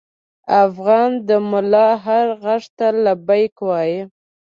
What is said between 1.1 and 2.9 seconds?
د ملا هر غږ ته